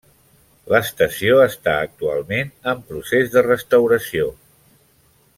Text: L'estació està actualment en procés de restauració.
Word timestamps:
L'estació 0.75 1.35
està 1.43 1.75
actualment 1.89 2.49
en 2.73 2.81
procés 2.87 3.29
de 3.35 3.43
restauració. 3.49 4.31